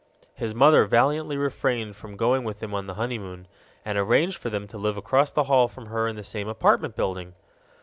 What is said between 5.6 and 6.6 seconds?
from her in the same